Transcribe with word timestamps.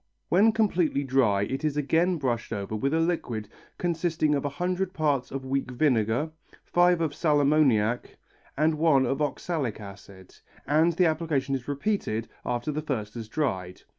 When 0.29 0.51
completely 0.51 1.03
dry 1.03 1.43
it 1.43 1.63
is 1.63 1.77
again 1.77 2.17
brushed 2.17 2.51
over 2.51 2.75
with 2.75 2.91
a 2.91 2.99
liquid 2.99 3.49
consisting 3.77 4.33
of 4.33 4.43
one 4.45 4.53
hundred 4.53 4.93
parts 4.95 5.29
of 5.29 5.45
weak 5.45 5.69
vinegar, 5.69 6.31
five 6.65 7.01
of 7.01 7.13
sal 7.13 7.39
ammoniac 7.39 8.17
and 8.57 8.79
one 8.79 9.05
of 9.05 9.21
oxalic 9.21 9.79
acid, 9.79 10.33
and 10.65 10.93
the 10.93 11.05
application 11.05 11.53
is 11.53 11.67
repeated 11.67 12.27
after 12.43 12.71
the 12.71 12.81
first 12.81 13.13
has 13.13 13.29
dried. 13.29 13.83